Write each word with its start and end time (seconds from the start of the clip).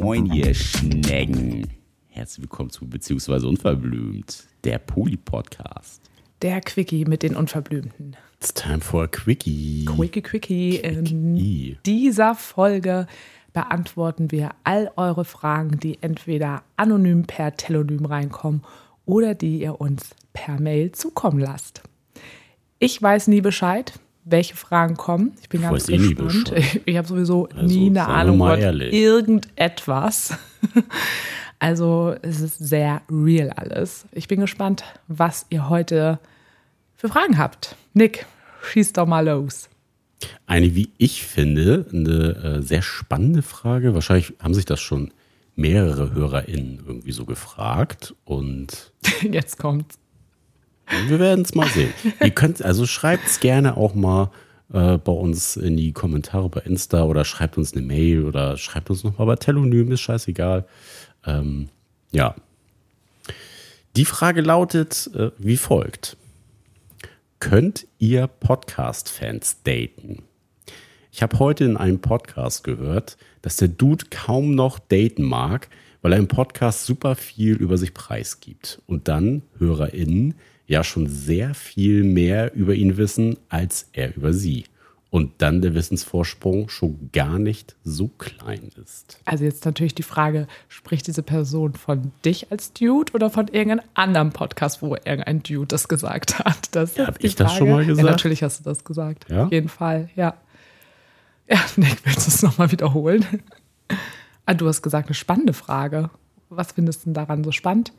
Moin, 0.00 0.26
ihr 0.26 0.54
Schnecken. 0.54 1.66
Herzlich 2.06 2.42
willkommen 2.42 2.70
zu 2.70 2.88
Beziehungsweise 2.88 3.48
Unverblümt, 3.48 4.44
der 4.62 4.78
Poli-Podcast. 4.78 6.00
Der 6.42 6.60
Quickie 6.60 7.06
mit 7.06 7.24
den 7.24 7.34
Unverblümten. 7.34 8.16
It's 8.36 8.54
time 8.54 8.78
for 8.78 9.02
a 9.02 9.06
Quickie. 9.08 9.84
Quickie, 9.84 10.22
Quickie. 10.22 10.76
In 10.76 11.04
Quickie. 11.04 11.78
dieser 11.84 12.36
Folge 12.36 13.08
beantworten 13.52 14.30
wir 14.30 14.50
all 14.62 14.92
eure 14.94 15.24
Fragen, 15.24 15.80
die 15.80 15.98
entweder 16.02 16.62
anonym 16.76 17.24
per 17.24 17.56
Telonym 17.56 18.04
reinkommen 18.04 18.62
oder 19.06 19.34
die 19.34 19.58
ihr 19.58 19.80
uns 19.80 20.14
per 20.32 20.60
Mail 20.60 20.92
zukommen 20.92 21.40
lasst. 21.40 21.82
Ich 22.78 23.02
weiß 23.02 23.26
nie 23.26 23.40
Bescheid, 23.40 23.98
welche 24.30 24.56
Fragen 24.56 24.96
kommen. 24.96 25.32
Ich 25.40 25.48
bin 25.48 25.60
Ich 25.62 25.68
ganz 25.68 25.88
eh 25.88 25.96
gespannt. 25.96 26.50
Bescheid. 26.54 26.80
ich 26.86 26.96
habe 26.96 27.08
sowieso 27.08 27.48
Also, 27.48 27.62
nie 27.66 27.88
eine 27.90 28.06
Ahnung 28.06 28.38
von 28.38 28.58
irgendetwas. 28.60 30.36
also 31.58 32.14
es 32.22 32.40
ist 32.40 32.58
sehr 32.58 33.02
real 33.10 33.50
alles. 33.50 34.06
Ich 34.12 34.28
bin 34.28 34.40
gespannt, 34.40 34.84
was 35.06 35.46
ihr 35.50 35.68
heute 35.68 36.18
für 36.96 37.08
Fragen 37.08 37.38
habt. 37.38 37.76
Nick, 37.94 38.26
schieß 38.62 38.92
doch 38.92 39.06
mal 39.06 39.26
los. 39.26 39.68
Eine, 40.46 40.74
wie 40.74 40.90
ich 40.98 41.24
finde, 41.24 41.86
eine 41.92 42.58
äh, 42.58 42.62
sehr 42.62 42.82
spannende 42.82 43.42
Frage. 43.42 43.94
Wahrscheinlich 43.94 44.34
haben 44.40 44.54
sich 44.54 44.64
das 44.64 44.80
schon 44.80 45.12
mehrere 45.54 46.12
HörerInnen 46.12 46.80
irgendwie 46.86 47.12
so 47.12 47.24
gefragt 47.24 48.14
und 48.24 48.92
Jetzt 49.22 49.58
kommt's. 49.58 49.98
Wir 51.06 51.18
werden 51.18 51.44
es 51.44 51.54
mal 51.54 51.68
sehen. 51.68 51.92
Ihr 52.22 52.30
könnt, 52.30 52.62
also 52.62 52.86
schreibt 52.86 53.26
es 53.26 53.40
gerne 53.40 53.76
auch 53.76 53.94
mal 53.94 54.30
äh, 54.72 54.98
bei 54.98 55.12
uns 55.12 55.56
in 55.56 55.76
die 55.76 55.92
Kommentare 55.92 56.48
bei 56.48 56.60
Insta 56.60 57.04
oder 57.04 57.24
schreibt 57.24 57.58
uns 57.58 57.72
eine 57.72 57.82
Mail 57.82 58.24
oder 58.24 58.56
schreibt 58.56 58.90
uns 58.90 59.04
nochmal 59.04 59.26
bei 59.26 59.36
Telonym, 59.36 59.92
ist 59.92 60.00
scheißegal. 60.00 60.66
Ähm, 61.24 61.68
ja. 62.12 62.34
Die 63.96 64.04
Frage 64.04 64.42
lautet 64.42 65.10
äh, 65.14 65.30
wie 65.38 65.56
folgt. 65.56 66.16
Könnt 67.40 67.86
ihr 67.98 68.26
Podcast-Fans 68.26 69.62
daten? 69.62 70.22
Ich 71.12 71.22
habe 71.22 71.38
heute 71.38 71.64
in 71.64 71.76
einem 71.76 72.00
Podcast 72.00 72.64
gehört, 72.64 73.16
dass 73.42 73.56
der 73.56 73.68
Dude 73.68 74.06
kaum 74.10 74.54
noch 74.54 74.78
daten 74.78 75.22
mag, 75.22 75.68
weil 76.02 76.12
er 76.12 76.18
im 76.18 76.28
Podcast 76.28 76.84
super 76.84 77.16
viel 77.16 77.56
über 77.56 77.78
sich 77.78 77.94
preisgibt 77.94 78.82
und 78.86 79.08
dann 79.08 79.42
HörerInnen 79.58 80.34
ja 80.68 80.84
schon 80.84 81.08
sehr 81.08 81.54
viel 81.54 82.04
mehr 82.04 82.54
über 82.54 82.74
ihn 82.74 82.96
wissen 82.96 83.36
als 83.48 83.88
er 83.92 84.14
über 84.14 84.32
sie. 84.32 84.64
Und 85.10 85.32
dann 85.38 85.62
der 85.62 85.74
Wissensvorsprung 85.74 86.68
schon 86.68 87.08
gar 87.14 87.38
nicht 87.38 87.76
so 87.82 88.08
klein 88.08 88.70
ist. 88.82 89.18
Also 89.24 89.44
jetzt 89.44 89.64
natürlich 89.64 89.94
die 89.94 90.02
Frage, 90.02 90.46
spricht 90.68 91.06
diese 91.06 91.22
Person 91.22 91.72
von 91.72 92.12
dich 92.26 92.52
als 92.52 92.74
Dude 92.74 93.14
oder 93.14 93.30
von 93.30 93.48
irgendeinem 93.48 93.88
anderen 93.94 94.32
Podcast, 94.32 94.82
wo 94.82 94.94
irgendein 94.94 95.42
Dude 95.42 95.68
das 95.68 95.88
gesagt 95.88 96.38
hat? 96.40 96.68
Das 96.72 96.96
Ja, 96.96 97.04
jetzt 97.04 97.08
hab 97.08 97.18
die 97.20 97.26
ich 97.26 97.36
das 97.36 97.56
schon 97.56 97.70
mal 97.70 97.86
gesagt? 97.86 98.06
Ja, 98.06 98.10
natürlich 98.10 98.42
hast 98.42 98.60
du 98.60 98.64
das 98.64 98.84
gesagt. 98.84 99.30
Ja? 99.30 99.46
Auf 99.46 99.52
jeden 99.52 99.70
Fall, 99.70 100.10
ja. 100.14 100.34
Ja, 101.48 101.64
Nick, 101.76 102.04
willst 102.04 102.26
du 102.26 102.30
es 102.30 102.42
nochmal 102.42 102.70
wiederholen? 102.70 103.24
ah, 104.44 104.52
du 104.52 104.68
hast 104.68 104.82
gesagt, 104.82 105.08
eine 105.08 105.14
spannende 105.14 105.54
Frage. 105.54 106.10
Was 106.50 106.72
findest 106.72 107.00
du 107.00 107.04
denn 107.06 107.14
daran 107.14 107.44
so 107.44 107.52
spannend? 107.52 107.94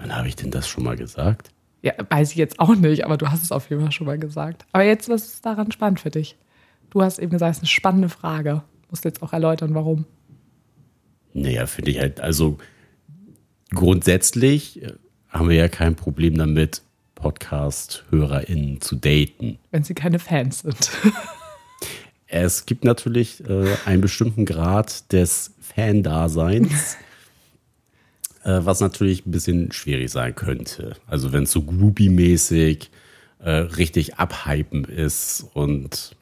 Wann 0.00 0.16
habe 0.16 0.28
ich 0.28 0.36
denn 0.36 0.50
das 0.50 0.66
schon 0.66 0.84
mal 0.84 0.96
gesagt? 0.96 1.50
Ja, 1.82 1.92
weiß 2.08 2.30
ich 2.30 2.36
jetzt 2.36 2.58
auch 2.58 2.74
nicht, 2.74 3.04
aber 3.04 3.16
du 3.16 3.28
hast 3.28 3.42
es 3.42 3.52
auf 3.52 3.70
jeden 3.70 3.82
Fall 3.82 3.92
schon 3.92 4.06
mal 4.06 4.18
gesagt. 4.18 4.64
Aber 4.72 4.84
jetzt, 4.84 5.08
was 5.08 5.24
ist 5.24 5.46
daran 5.46 5.70
spannend 5.72 6.00
für 6.00 6.10
dich? 6.10 6.36
Du 6.90 7.02
hast 7.02 7.18
eben 7.18 7.30
gesagt, 7.30 7.52
es 7.52 7.58
ist 7.58 7.62
eine 7.62 7.68
spannende 7.68 8.08
Frage. 8.08 8.62
Musst 8.90 9.04
jetzt 9.04 9.22
auch 9.22 9.32
erläutern, 9.32 9.74
warum. 9.74 10.06
Naja, 11.32 11.66
finde 11.66 11.92
ich 11.92 12.00
halt, 12.00 12.20
also 12.20 12.58
grundsätzlich 13.70 14.82
äh, 14.82 14.94
haben 15.28 15.48
wir 15.48 15.56
ja 15.56 15.68
kein 15.68 15.94
Problem 15.94 16.36
damit, 16.36 16.82
Podcast-HörerInnen 17.14 18.80
zu 18.80 18.96
daten. 18.96 19.58
Wenn 19.70 19.84
sie 19.84 19.94
keine 19.94 20.18
Fans 20.18 20.60
sind. 20.60 20.90
Es 22.32 22.64
gibt 22.64 22.84
natürlich 22.84 23.44
äh, 23.48 23.74
einen 23.84 24.00
bestimmten 24.00 24.46
Grad 24.46 25.12
des 25.12 25.52
Fan-Daseins, 25.60 26.96
was 28.44 28.80
natürlich 28.80 29.26
ein 29.26 29.30
bisschen 29.30 29.72
schwierig 29.72 30.10
sein 30.10 30.34
könnte. 30.34 30.96
Also 31.06 31.32
wenn 31.32 31.44
es 31.44 31.52
so 31.52 31.62
groupie-mäßig 31.62 32.90
äh, 33.38 33.50
richtig 33.50 34.16
abhypen 34.16 34.84
ist 34.84 35.46
und 35.54 36.16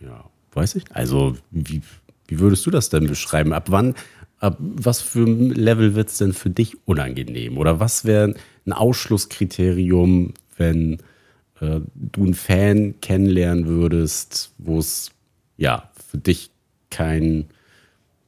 ja, 0.00 0.24
weiß 0.52 0.76
ich. 0.76 0.84
Also 0.90 1.36
wie, 1.50 1.82
wie 2.26 2.38
würdest 2.38 2.66
du 2.66 2.70
das 2.70 2.88
denn 2.88 3.06
beschreiben? 3.06 3.52
Ab 3.52 3.70
wann, 3.70 3.94
ab 4.38 4.56
was 4.58 5.00
für 5.00 5.24
ein 5.24 5.50
Level 5.50 5.94
wird 5.94 6.08
es 6.08 6.18
denn 6.18 6.32
für 6.32 6.50
dich 6.50 6.76
unangenehm? 6.86 7.58
Oder 7.58 7.80
was 7.80 8.04
wäre 8.04 8.34
ein 8.66 8.72
Ausschlusskriterium, 8.72 10.34
wenn 10.56 10.98
äh, 11.60 11.80
du 11.94 12.24
einen 12.24 12.34
Fan 12.34 13.00
kennenlernen 13.00 13.66
würdest, 13.66 14.52
wo 14.58 14.78
es 14.78 15.10
ja 15.56 15.90
für 16.10 16.18
dich 16.18 16.50
kein 16.90 17.46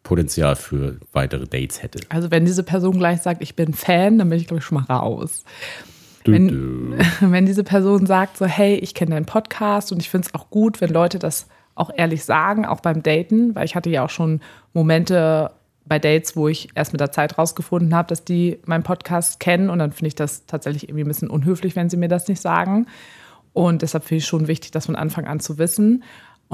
Potenzial 0.04 0.54
für 0.54 0.98
weitere 1.12 1.46
Dates 1.46 1.82
hätte? 1.82 1.98
Also 2.10 2.30
wenn 2.30 2.44
diese 2.44 2.62
Person 2.62 2.98
gleich 2.98 3.22
sagt, 3.22 3.42
ich 3.42 3.56
bin 3.56 3.74
Fan, 3.74 4.18
dann 4.18 4.28
bin 4.30 4.38
ich, 4.38 4.46
glaube 4.46 4.60
ich, 4.60 4.64
schon 4.64 4.76
mal 4.78 4.84
raus. 4.94 5.42
Dö, 6.26 6.32
Wenn- 6.32 6.48
dö. 6.48 6.98
Wenn 7.20 7.46
diese 7.46 7.64
Person 7.64 8.06
sagt 8.06 8.36
so, 8.36 8.46
hey, 8.46 8.76
ich 8.76 8.94
kenne 8.94 9.10
deinen 9.10 9.26
Podcast 9.26 9.90
und 9.90 10.00
ich 10.00 10.08
finde 10.08 10.28
es 10.28 10.34
auch 10.34 10.48
gut, 10.50 10.80
wenn 10.80 10.90
Leute 10.90 11.18
das 11.18 11.48
auch 11.74 11.90
ehrlich 11.94 12.24
sagen, 12.24 12.64
auch 12.64 12.80
beim 12.80 13.02
Daten, 13.02 13.54
weil 13.54 13.64
ich 13.64 13.74
hatte 13.74 13.90
ja 13.90 14.04
auch 14.04 14.10
schon 14.10 14.40
Momente 14.72 15.50
bei 15.86 15.98
Dates, 15.98 16.34
wo 16.36 16.48
ich 16.48 16.68
erst 16.74 16.92
mit 16.92 17.00
der 17.00 17.10
Zeit 17.10 17.36
rausgefunden 17.36 17.94
habe, 17.94 18.08
dass 18.08 18.24
die 18.24 18.58
meinen 18.64 18.84
Podcast 18.84 19.38
kennen 19.40 19.68
und 19.68 19.80
dann 19.80 19.92
finde 19.92 20.08
ich 20.08 20.14
das 20.14 20.46
tatsächlich 20.46 20.84
irgendwie 20.84 21.04
ein 21.04 21.08
bisschen 21.08 21.28
unhöflich, 21.28 21.76
wenn 21.76 21.90
sie 21.90 21.96
mir 21.98 22.08
das 22.08 22.28
nicht 22.28 22.40
sagen. 22.40 22.86
Und 23.52 23.82
deshalb 23.82 24.04
finde 24.04 24.18
ich 24.18 24.26
schon 24.26 24.48
wichtig, 24.48 24.70
das 24.70 24.86
von 24.86 24.96
Anfang 24.96 25.26
an 25.26 25.40
zu 25.40 25.58
wissen. 25.58 26.04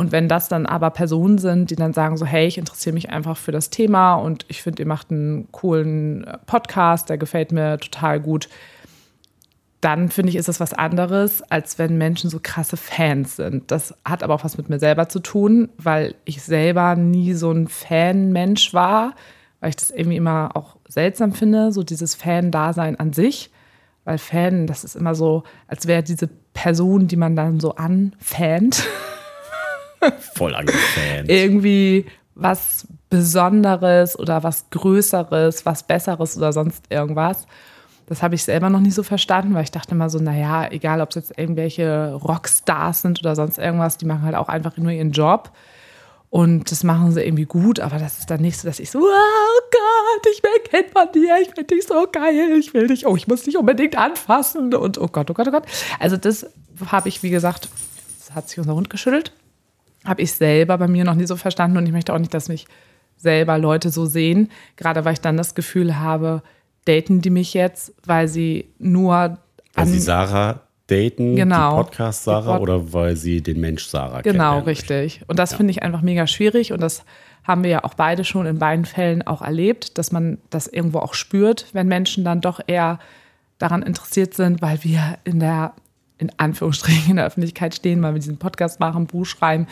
Und 0.00 0.12
wenn 0.12 0.28
das 0.28 0.48
dann 0.48 0.64
aber 0.64 0.88
Personen 0.88 1.36
sind, 1.36 1.70
die 1.70 1.76
dann 1.76 1.92
sagen 1.92 2.16
so, 2.16 2.24
hey, 2.24 2.46
ich 2.46 2.56
interessiere 2.56 2.94
mich 2.94 3.10
einfach 3.10 3.36
für 3.36 3.52
das 3.52 3.68
Thema 3.68 4.14
und 4.14 4.46
ich 4.48 4.62
finde, 4.62 4.82
ihr 4.82 4.86
macht 4.86 5.10
einen 5.10 5.52
coolen 5.52 6.24
äh, 6.24 6.38
Podcast, 6.46 7.10
der 7.10 7.18
gefällt 7.18 7.52
mir 7.52 7.76
total 7.76 8.18
gut, 8.18 8.48
dann 9.82 10.08
finde 10.08 10.30
ich, 10.30 10.36
ist 10.36 10.48
das 10.48 10.58
was 10.58 10.72
anderes, 10.72 11.42
als 11.50 11.78
wenn 11.78 11.98
Menschen 11.98 12.30
so 12.30 12.40
krasse 12.42 12.78
Fans 12.78 13.36
sind. 13.36 13.70
Das 13.70 13.94
hat 14.02 14.22
aber 14.22 14.32
auch 14.32 14.42
was 14.42 14.56
mit 14.56 14.70
mir 14.70 14.78
selber 14.78 15.10
zu 15.10 15.20
tun, 15.20 15.68
weil 15.76 16.14
ich 16.24 16.40
selber 16.40 16.96
nie 16.96 17.34
so 17.34 17.50
ein 17.50 17.68
Fan-Mensch 17.68 18.72
war, 18.72 19.14
weil 19.60 19.68
ich 19.68 19.76
das 19.76 19.90
irgendwie 19.90 20.16
immer 20.16 20.56
auch 20.56 20.76
seltsam 20.88 21.32
finde, 21.32 21.72
so 21.72 21.82
dieses 21.82 22.14
Fan-Dasein 22.14 22.98
an 22.98 23.12
sich. 23.12 23.50
Weil 24.04 24.16
Fan, 24.16 24.66
das 24.66 24.82
ist 24.82 24.96
immer 24.96 25.14
so, 25.14 25.42
als 25.66 25.86
wäre 25.86 26.02
diese 26.02 26.30
Person, 26.54 27.06
die 27.06 27.16
man 27.16 27.36
dann 27.36 27.60
so 27.60 27.74
anfant, 27.74 28.82
Voll 30.34 30.54
angefan. 30.54 31.26
irgendwie 31.26 32.06
was 32.34 32.86
Besonderes 33.10 34.18
oder 34.18 34.42
was 34.42 34.70
Größeres, 34.70 35.66
was 35.66 35.82
Besseres 35.82 36.36
oder 36.36 36.52
sonst 36.52 36.84
irgendwas. 36.88 37.46
Das 38.06 38.22
habe 38.22 38.34
ich 38.34 38.42
selber 38.42 38.70
noch 38.70 38.80
nie 38.80 38.90
so 38.90 39.02
verstanden, 39.02 39.54
weil 39.54 39.64
ich 39.64 39.70
dachte 39.70 39.94
immer 39.94 40.10
so, 40.10 40.18
naja, 40.18 40.68
egal 40.70 41.00
ob 41.00 41.10
es 41.10 41.16
jetzt 41.16 41.38
irgendwelche 41.38 42.14
Rockstars 42.14 43.02
sind 43.02 43.20
oder 43.20 43.36
sonst 43.36 43.58
irgendwas, 43.58 43.98
die 43.98 44.06
machen 44.06 44.22
halt 44.22 44.34
auch 44.34 44.48
einfach 44.48 44.76
nur 44.76 44.90
ihren 44.90 45.12
Job. 45.12 45.52
Und 46.28 46.70
das 46.70 46.84
machen 46.84 47.10
sie 47.10 47.22
irgendwie 47.22 47.44
gut, 47.44 47.80
aber 47.80 47.98
das 47.98 48.18
ist 48.18 48.30
dann 48.30 48.40
nicht 48.40 48.58
so, 48.58 48.68
dass 48.68 48.78
ich 48.78 48.90
so, 48.90 49.00
oh 49.00 49.60
Gott, 49.70 50.32
ich 50.32 50.42
bin 50.42 50.52
Kind 50.70 50.92
von 50.92 51.08
dir, 51.12 51.36
ich 51.42 51.48
finde 51.48 51.74
dich 51.74 51.86
so 51.86 52.06
geil, 52.10 52.56
ich 52.58 52.72
will 52.72 52.86
dich, 52.86 53.06
oh, 53.06 53.16
ich 53.16 53.26
muss 53.26 53.42
dich 53.42 53.56
unbedingt 53.56 53.96
anfassen 53.98 54.72
und 54.74 54.98
oh 54.98 55.08
Gott, 55.08 55.28
oh 55.30 55.34
Gott, 55.34 55.48
oh 55.48 55.50
Gott. 55.50 55.66
Also 55.98 56.16
das 56.16 56.46
habe 56.86 57.08
ich, 57.08 57.24
wie 57.24 57.30
gesagt, 57.30 57.68
das 58.18 58.34
hat 58.34 58.48
sich 58.48 58.58
unser 58.60 58.74
Hund 58.76 58.90
geschüttelt 58.90 59.32
habe 60.04 60.22
ich 60.22 60.32
selber 60.32 60.78
bei 60.78 60.88
mir 60.88 61.04
noch 61.04 61.14
nie 61.14 61.26
so 61.26 61.36
verstanden 61.36 61.76
und 61.76 61.86
ich 61.86 61.92
möchte 61.92 62.12
auch 62.14 62.18
nicht, 62.18 62.32
dass 62.34 62.48
mich 62.48 62.66
selber 63.16 63.58
Leute 63.58 63.90
so 63.90 64.06
sehen, 64.06 64.50
gerade 64.76 65.04
weil 65.04 65.12
ich 65.12 65.20
dann 65.20 65.36
das 65.36 65.54
Gefühl 65.54 65.98
habe, 65.98 66.42
daten 66.86 67.20
die 67.20 67.30
mich 67.30 67.52
jetzt, 67.54 67.92
weil 68.06 68.28
sie 68.28 68.66
nur 68.78 69.38
Weil 69.74 69.86
sie 69.86 69.98
Sarah 70.00 70.60
daten, 70.86 71.36
Genau. 71.36 71.70
die 71.70 71.84
Podcast 71.84 72.24
Sarah, 72.24 72.52
Die 72.54 72.58
Pod- 72.58 72.62
oder 72.62 72.92
weil 72.92 73.16
sie 73.16 73.42
den 73.42 73.60
Mensch 73.60 73.84
Sarah 73.86 74.22
genau 74.22 74.60
richtig. 74.60 75.20
Und 75.28 75.38
das 75.38 75.54
finde 75.54 75.70
ich 75.72 75.82
einfach 75.82 76.00
mega 76.02 76.26
schwierig 76.26 76.72
und 76.72 76.80
das 76.80 77.04
haben 77.44 77.62
wir 77.62 77.70
ja 77.70 77.84
auch 77.84 77.94
beide 77.94 78.24
schon 78.24 78.46
in 78.46 78.58
beiden 78.58 78.84
Fällen 78.86 79.22
auch 79.26 79.42
erlebt, 79.42 79.98
dass 79.98 80.12
man 80.12 80.38
das 80.50 80.66
irgendwo 80.66 80.98
auch 81.00 81.14
spürt, 81.14 81.66
wenn 81.72 81.88
Menschen 81.88 82.24
dann 82.24 82.40
doch 82.40 82.60
eher 82.66 82.98
daran 83.58 83.82
interessiert 83.82 84.34
sind, 84.34 84.62
weil 84.62 84.82
wir 84.82 85.18
in 85.24 85.40
der 85.40 85.72
in 86.20 86.30
Anführungsstrichen 86.36 87.10
in 87.10 87.16
der 87.16 87.26
Öffentlichkeit 87.26 87.74
stehen, 87.74 88.02
weil 88.02 88.12
wir 88.14 88.20
diesen 88.20 88.36
Podcast 88.38 88.78
machen, 88.78 89.06
Buch 89.06 89.24
schreiben 89.26 89.66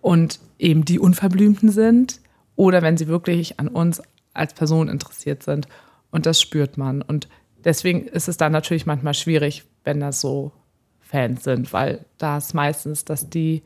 und 0.00 0.38
eben 0.58 0.84
die 0.84 0.98
Unverblümten 0.98 1.70
sind 1.70 2.20
oder 2.56 2.80
wenn 2.82 2.96
sie 2.96 3.08
wirklich 3.08 3.58
an 3.60 3.68
uns 3.68 4.00
als 4.34 4.54
Person 4.54 4.88
interessiert 4.88 5.42
sind. 5.42 5.66
Und 6.10 6.24
das 6.26 6.40
spürt 6.40 6.78
man. 6.78 7.02
Und 7.02 7.28
deswegen 7.64 8.06
ist 8.06 8.28
es 8.28 8.36
dann 8.36 8.52
natürlich 8.52 8.86
manchmal 8.86 9.14
schwierig, 9.14 9.64
wenn 9.84 10.00
das 10.00 10.20
so 10.20 10.52
Fans 11.00 11.44
sind, 11.44 11.72
weil 11.72 12.04
da 12.18 12.38
ist 12.38 12.54
meistens, 12.54 13.04
dass 13.04 13.28
die, 13.28 13.62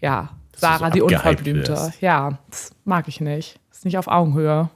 ja, 0.00 0.30
Dass 0.52 0.60
Sarah, 0.60 0.90
die 0.90 0.98
so 1.00 1.06
abgehypt 1.06 1.26
Unverblümte. 1.26 1.72
wirst. 1.72 2.00
Ja, 2.00 2.38
das 2.50 2.72
mag 2.84 3.08
ich 3.08 3.20
nicht. 3.20 3.60
Ist 3.70 3.84
nicht 3.84 3.98
auf 3.98 4.08
Augenhöhe. 4.08 4.70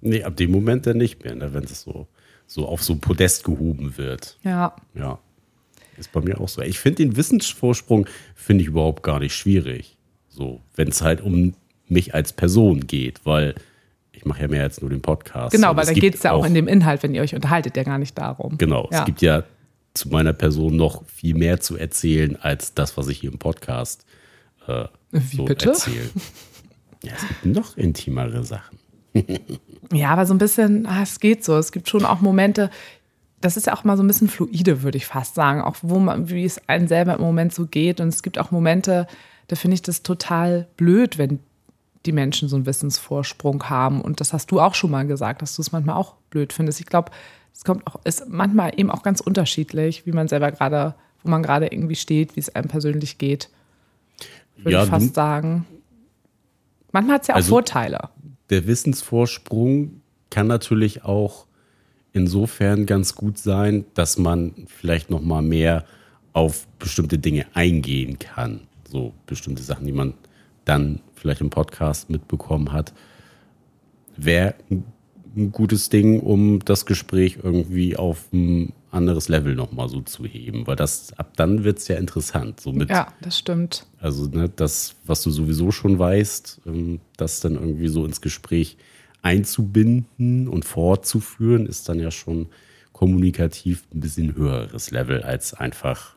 Nee, 0.00 0.22
ab 0.24 0.36
dem 0.36 0.50
Moment 0.50 0.86
dann 0.86 0.98
nicht 0.98 1.22
mehr, 1.24 1.34
ne, 1.34 1.54
wenn 1.54 1.64
es 1.64 1.82
so, 1.82 2.08
so 2.46 2.66
auf 2.68 2.82
so 2.82 2.92
ein 2.94 3.00
Podest 3.00 3.44
gehoben 3.44 3.96
wird. 3.96 4.36
Ja. 4.42 4.74
Ja. 4.94 5.18
Ist 5.98 6.12
bei 6.12 6.20
mir 6.20 6.40
auch 6.40 6.48
so. 6.48 6.62
Ich 6.62 6.78
finde 6.78 7.04
den 7.04 7.16
Wissensvorsprung 7.16 8.06
finde 8.34 8.62
ich 8.62 8.68
überhaupt 8.68 9.02
gar 9.02 9.20
nicht 9.20 9.34
schwierig. 9.34 9.96
So, 10.28 10.60
wenn 10.74 10.88
es 10.88 11.02
halt 11.02 11.20
um 11.20 11.54
mich 11.88 12.14
als 12.14 12.32
Person 12.32 12.86
geht, 12.86 13.20
weil 13.24 13.54
ich 14.12 14.24
mache 14.24 14.42
ja 14.42 14.48
mehr 14.48 14.62
als 14.62 14.80
nur 14.80 14.88
den 14.90 15.02
Podcast. 15.02 15.52
Genau, 15.52 15.76
weil 15.76 15.86
gibt 15.86 16.00
geht 16.00 16.14
es 16.14 16.22
ja 16.22 16.32
auch 16.32 16.44
in 16.46 16.54
dem 16.54 16.66
Inhalt, 16.68 17.02
wenn 17.02 17.14
ihr 17.14 17.22
euch 17.22 17.34
unterhaltet, 17.34 17.76
ja 17.76 17.82
gar 17.82 17.98
nicht 17.98 18.16
darum. 18.16 18.56
Genau, 18.58 18.88
Ja. 18.90 19.00
es 19.00 19.04
gibt 19.04 19.20
ja 19.22 19.44
zu 19.94 20.08
meiner 20.08 20.32
Person 20.32 20.76
noch 20.76 21.04
viel 21.06 21.34
mehr 21.34 21.60
zu 21.60 21.76
erzählen, 21.76 22.36
als 22.40 22.72
das, 22.72 22.96
was 22.96 23.08
ich 23.08 23.18
hier 23.20 23.30
im 23.30 23.38
Podcast 23.38 24.06
äh, 24.66 24.84
Wie 25.10 25.36
so 25.36 25.44
bitte? 25.44 25.68
erzähle. 25.70 26.08
Ja, 27.04 27.12
es 27.16 27.28
gibt 27.28 27.46
noch 27.56 27.76
intimere 27.76 28.44
Sachen. 28.44 28.78
Ja, 29.92 30.10
aber 30.10 30.24
so 30.24 30.32
ein 30.32 30.38
bisschen, 30.38 30.86
ah, 30.86 31.02
es 31.02 31.20
geht 31.20 31.44
so. 31.44 31.58
Es 31.58 31.72
gibt 31.72 31.88
schon 31.90 32.04
auch 32.06 32.20
Momente, 32.22 32.70
das 33.42 33.56
ist 33.56 33.66
ja 33.66 33.74
auch 33.74 33.84
mal 33.84 33.96
so 33.96 34.02
ein 34.02 34.06
bisschen 34.06 34.28
fluide, 34.28 34.82
würde 34.82 34.96
ich 34.96 35.06
fast 35.06 35.34
sagen, 35.34 35.60
auch 35.60 35.76
wo 35.82 35.98
man, 35.98 36.30
wie 36.30 36.44
es 36.44 36.60
einem 36.68 36.88
selber 36.88 37.14
im 37.14 37.20
Moment 37.20 37.52
so 37.52 37.66
geht. 37.66 38.00
Und 38.00 38.08
es 38.08 38.22
gibt 38.22 38.38
auch 38.38 38.50
Momente, 38.50 39.06
da 39.48 39.56
finde 39.56 39.74
ich 39.74 39.82
das 39.82 40.02
total 40.02 40.68
blöd, 40.76 41.18
wenn 41.18 41.40
die 42.06 42.12
Menschen 42.12 42.48
so 42.48 42.56
einen 42.56 42.66
Wissensvorsprung 42.66 43.68
haben. 43.68 44.00
Und 44.00 44.20
das 44.20 44.32
hast 44.32 44.50
du 44.50 44.60
auch 44.60 44.74
schon 44.74 44.90
mal 44.90 45.06
gesagt, 45.06 45.42
dass 45.42 45.54
du 45.56 45.62
es 45.62 45.72
manchmal 45.72 45.96
auch 45.96 46.14
blöd 46.30 46.52
findest. 46.52 46.80
Ich 46.80 46.86
glaube, 46.86 47.10
es 47.54 47.64
kommt 47.64 47.86
auch, 47.86 47.96
ist 48.04 48.28
manchmal 48.28 48.72
eben 48.78 48.90
auch 48.90 49.02
ganz 49.02 49.20
unterschiedlich, 49.20 50.06
wie 50.06 50.12
man 50.12 50.26
selber 50.28 50.50
gerade, 50.52 50.94
wo 51.22 51.28
man 51.30 51.42
gerade 51.42 51.66
irgendwie 51.66 51.94
steht, 51.96 52.34
wie 52.36 52.40
es 52.40 52.54
einem 52.54 52.68
persönlich 52.68 53.18
geht. 53.18 53.50
Würde 54.56 54.70
Ja, 54.70 54.84
ich 54.84 54.88
fast 54.90 55.14
sagen. 55.14 55.66
Manchmal 56.92 57.14
hat 57.16 57.22
es 57.22 57.28
ja 57.28 57.34
auch 57.34 57.36
Also- 57.36 57.50
Vorteile. 57.50 58.08
Der 58.50 58.66
Wissensvorsprung 58.66 60.00
kann 60.30 60.46
natürlich 60.46 61.04
auch 61.04 61.46
insofern 62.12 62.86
ganz 62.86 63.14
gut 63.14 63.38
sein, 63.38 63.84
dass 63.94 64.18
man 64.18 64.52
vielleicht 64.66 65.10
noch 65.10 65.22
mal 65.22 65.42
mehr 65.42 65.84
auf 66.32 66.66
bestimmte 66.78 67.18
Dinge 67.18 67.46
eingehen 67.54 68.18
kann. 68.18 68.60
So 68.90 69.12
bestimmte 69.26 69.62
Sachen, 69.62 69.86
die 69.86 69.92
man 69.92 70.14
dann 70.64 71.00
vielleicht 71.14 71.40
im 71.40 71.50
Podcast 71.50 72.10
mitbekommen 72.10 72.72
hat. 72.72 72.92
Wäre 74.16 74.54
ein- 74.70 74.84
gutes 75.50 75.88
Ding, 75.88 76.20
um 76.20 76.62
das 76.62 76.84
Gespräch 76.84 77.38
irgendwie 77.42 77.96
auf 77.96 78.30
ein 78.34 78.74
anderes 78.90 79.30
Level 79.30 79.54
noch 79.54 79.72
mal 79.72 79.88
so 79.88 80.02
zu 80.02 80.26
heben. 80.26 80.66
Weil 80.66 80.76
das 80.76 81.14
ab 81.18 81.32
dann 81.38 81.64
wird 81.64 81.78
es 81.78 81.88
ja 81.88 81.96
interessant. 81.96 82.60
So 82.60 82.70
mit 82.74 82.90
Ja, 82.90 83.14
das 83.22 83.38
stimmt. 83.38 83.86
also 83.98 84.26
ne, 84.26 84.50
das, 84.54 84.94
was 85.06 85.22
du 85.22 85.30
sowieso 85.30 85.70
schon 85.72 85.98
weißt, 85.98 86.60
ähm, 86.66 87.00
das 87.16 87.40
dann 87.40 87.54
irgendwie 87.54 87.88
so 87.88 88.04
ins 88.04 88.20
Gespräch 88.20 88.76
einzubinden 89.22 90.48
und 90.48 90.64
fortzuführen, 90.64 91.66
ist 91.66 91.88
dann 91.88 92.00
ja 92.00 92.10
schon 92.10 92.48
kommunikativ 92.92 93.84
ein 93.94 94.00
bisschen 94.00 94.34
höheres 94.34 94.90
Level 94.90 95.22
als 95.22 95.54
einfach. 95.54 96.16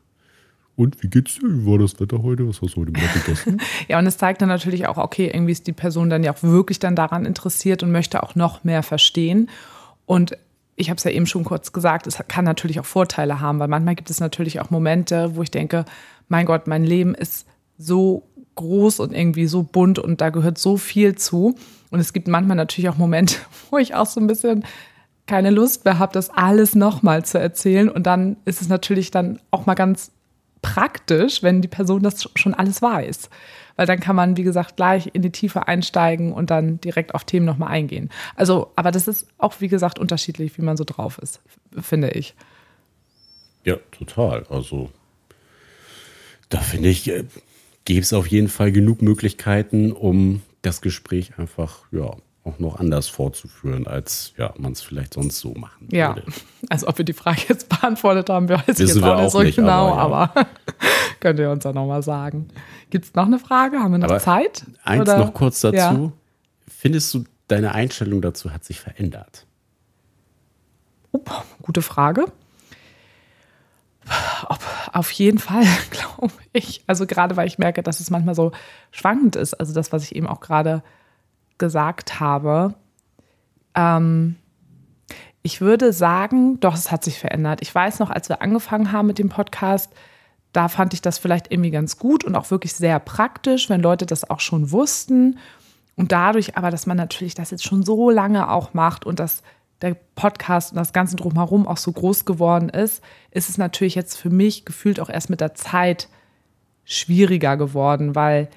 Und 0.75 1.01
wie 1.01 1.07
geht's 1.07 1.35
dir? 1.35 1.47
Wie 1.47 1.65
war 1.65 1.77
das 1.77 1.99
Wetter 1.99 2.21
heute? 2.21 2.47
Was 2.49 2.61
hast 2.61 2.75
du 2.75 2.81
heute 2.81 2.91
Mittag 2.91 3.13
gegessen? 3.25 3.61
Ja, 3.87 3.97
und 3.99 4.07
es 4.07 4.17
zeigt 4.17 4.41
dann 4.41 4.49
natürlich 4.49 4.87
auch, 4.87 4.97
okay, 4.97 5.31
irgendwie 5.33 5.53
ist 5.53 5.67
die 5.67 5.73
Person 5.73 6.09
dann 6.09 6.23
ja 6.23 6.33
auch 6.33 6.43
wirklich 6.43 6.79
dann 6.79 6.95
daran 6.95 7.25
interessiert 7.25 7.81
und 7.81 7.91
möchte 7.91 8.23
auch 8.23 8.35
noch 8.35 8.63
mehr 8.63 8.83
verstehen. 8.83 9.49
Und 10.05 10.37
ich 10.75 10.89
habe 10.89 10.97
es 10.97 11.03
ja 11.05 11.11
eben 11.11 11.27
schon 11.27 11.45
kurz 11.45 11.71
gesagt, 11.71 12.07
es 12.07 12.21
kann 12.27 12.43
natürlich 12.43 12.79
auch 12.79 12.85
Vorteile 12.85 13.39
haben, 13.39 13.59
weil 13.59 13.69
manchmal 13.69 13.95
gibt 13.95 14.09
es 14.09 14.19
natürlich 14.19 14.59
auch 14.59 14.69
Momente, 14.69 15.35
wo 15.35 15.43
ich 15.43 15.51
denke, 15.51 15.85
mein 16.27 16.45
Gott, 16.45 16.67
mein 16.67 16.83
Leben 16.83 17.15
ist 17.15 17.47
so 17.77 18.23
groß 18.55 18.99
und 18.99 19.13
irgendwie 19.13 19.47
so 19.47 19.63
bunt 19.63 19.99
und 19.99 20.21
da 20.21 20.29
gehört 20.29 20.57
so 20.57 20.77
viel 20.77 21.15
zu. 21.15 21.55
Und 21.91 21.99
es 21.99 22.13
gibt 22.13 22.27
manchmal 22.27 22.57
natürlich 22.57 22.89
auch 22.89 22.97
Momente, 22.97 23.35
wo 23.71 23.77
ich 23.77 23.95
auch 23.95 24.05
so 24.05 24.19
ein 24.19 24.27
bisschen 24.27 24.65
keine 25.27 25.49
Lust 25.49 25.85
mehr 25.85 25.99
habe, 25.99 26.13
das 26.13 26.29
alles 26.29 26.75
nochmal 26.75 27.25
zu 27.25 27.39
erzählen. 27.39 27.89
Und 27.89 28.03
dann 28.05 28.37
ist 28.45 28.61
es 28.61 28.69
natürlich 28.69 29.11
dann 29.11 29.39
auch 29.51 29.65
mal 29.65 29.73
ganz 29.73 30.11
praktisch, 30.61 31.43
wenn 31.43 31.61
die 31.61 31.67
Person 31.67 32.01
das 32.03 32.29
schon 32.35 32.53
alles 32.53 32.81
weiß. 32.81 33.29
Weil 33.75 33.85
dann 33.85 33.99
kann 33.99 34.15
man, 34.15 34.37
wie 34.37 34.43
gesagt, 34.43 34.77
gleich 34.77 35.09
in 35.13 35.21
die 35.21 35.31
Tiefe 35.31 35.67
einsteigen 35.67 36.31
und 36.31 36.49
dann 36.49 36.79
direkt 36.79 37.13
auf 37.13 37.23
Themen 37.23 37.45
nochmal 37.45 37.69
eingehen. 37.69 38.09
Also, 38.35 38.71
aber 38.75 38.91
das 38.91 39.07
ist 39.07 39.27
auch, 39.37 39.55
wie 39.59 39.67
gesagt, 39.67 39.99
unterschiedlich, 39.99 40.57
wie 40.57 40.61
man 40.61 40.77
so 40.77 40.83
drauf 40.85 41.19
ist, 41.19 41.41
finde 41.79 42.09
ich. 42.11 42.35
ja, 43.63 43.77
total. 43.91 44.45
Also 44.49 44.91
da 46.49 46.59
finde 46.59 46.89
ich, 46.89 47.07
äh, 47.09 47.25
gäbe 47.85 48.01
es 48.01 48.13
auf 48.13 48.27
jeden 48.27 48.47
Fall 48.49 48.71
genug 48.71 49.01
Möglichkeiten, 49.01 49.91
um 49.91 50.41
das 50.61 50.81
Gespräch 50.81 51.37
einfach 51.37 51.83
ja 51.91 52.15
auch 52.43 52.59
noch 52.59 52.79
anders 52.79 53.07
fortzuführen, 53.07 53.87
als 53.87 54.33
ja, 54.37 54.53
man 54.57 54.73
es 54.73 54.81
vielleicht 54.81 55.15
sonst 55.15 55.39
so 55.39 55.53
machen 55.55 55.87
Ja, 55.91 56.15
würde. 56.15 56.31
also 56.69 56.87
ob 56.87 56.97
wir 56.99 57.05
die 57.05 57.13
Frage 57.13 57.41
jetzt 57.49 57.69
beantwortet 57.69 58.29
haben, 58.29 58.47
weiß 58.49 58.61
ich 58.61 58.67
Wissen 58.67 58.87
jetzt 58.87 59.01
wir 59.01 59.15
auch 59.15 59.21
nicht 59.23 59.31
so 59.31 59.41
nicht, 59.41 59.55
genau, 59.55 59.93
aber 59.95 60.29
aber, 60.35 60.47
könnt 61.19 61.39
ihr 61.39 61.49
uns 61.49 61.63
ja 61.63 61.73
nochmal 61.73 62.03
sagen. 62.03 62.47
Gibt 62.91 63.05
es 63.05 63.13
noch 63.15 63.25
eine 63.25 63.39
Frage? 63.39 63.79
Haben 63.79 63.93
wir 63.93 63.97
noch 63.99 64.09
Aber 64.09 64.19
Zeit? 64.19 64.63
Eins 64.83 65.01
Oder- 65.01 65.17
noch 65.17 65.33
kurz 65.33 65.61
dazu. 65.61 65.75
Ja. 65.77 66.11
Findest 66.67 67.13
du, 67.15 67.23
deine 67.47 67.73
Einstellung 67.73 68.21
dazu 68.21 68.51
hat 68.51 68.63
sich 68.63 68.79
verändert? 68.79 69.47
Up, 71.13 71.45
gute 71.61 71.81
Frage. 71.81 72.25
Ob, 74.47 74.59
auf 74.93 75.11
jeden 75.11 75.39
Fall, 75.39 75.65
glaube 75.91 76.33
ich. 76.53 76.83
Also 76.87 77.05
gerade 77.05 77.37
weil 77.37 77.47
ich 77.47 77.57
merke, 77.57 77.83
dass 77.83 77.99
es 77.99 78.09
manchmal 78.09 78.35
so 78.35 78.51
schwankend 78.91 79.35
ist. 79.35 79.53
Also 79.53 79.73
das, 79.73 79.91
was 79.91 80.03
ich 80.03 80.15
eben 80.15 80.27
auch 80.27 80.39
gerade 80.39 80.83
gesagt 81.57 82.19
habe. 82.19 82.75
Ähm, 83.73 84.35
ich 85.41 85.61
würde 85.61 85.93
sagen, 85.93 86.59
doch, 86.59 86.73
es 86.73 86.91
hat 86.91 87.03
sich 87.03 87.19
verändert. 87.19 87.61
Ich 87.61 87.73
weiß 87.73 87.99
noch, 87.99 88.09
als 88.09 88.29
wir 88.29 88.41
angefangen 88.41 88.91
haben 88.91 89.07
mit 89.07 89.19
dem 89.19 89.29
Podcast, 89.29 89.91
da 90.53 90.69
fand 90.69 90.93
ich 90.93 91.01
das 91.01 91.17
vielleicht 91.17 91.51
irgendwie 91.51 91.71
ganz 91.71 91.99
gut 91.99 92.23
und 92.23 92.35
auch 92.35 92.49
wirklich 92.49 92.73
sehr 92.73 92.99
praktisch, 92.99 93.69
wenn 93.69 93.81
Leute 93.81 94.05
das 94.05 94.29
auch 94.29 94.39
schon 94.39 94.71
wussten. 94.71 95.37
Und 95.95 96.11
dadurch 96.11 96.57
aber, 96.57 96.71
dass 96.71 96.85
man 96.85 96.97
natürlich 96.97 97.35
das 97.35 97.51
jetzt 97.51 97.65
schon 97.65 97.83
so 97.83 98.09
lange 98.09 98.49
auch 98.49 98.73
macht 98.73 99.05
und 99.05 99.19
dass 99.19 99.43
der 99.85 99.95
Podcast 100.15 100.71
und 100.71 100.77
das 100.77 100.93
Ganze 100.93 101.15
drumherum 101.15 101.67
auch 101.67 101.77
so 101.77 101.91
groß 101.91 102.25
geworden 102.25 102.69
ist, 102.69 103.03
ist 103.31 103.49
es 103.49 103.57
natürlich 103.57 103.95
jetzt 103.95 104.17
für 104.17 104.29
mich 104.29 104.65
gefühlt 104.65 104.99
auch 104.99 105.09
erst 105.09 105.29
mit 105.29 105.41
der 105.41 105.53
Zeit 105.53 106.09
schwieriger 106.83 107.57
geworden, 107.57 108.15
weil 108.15 108.49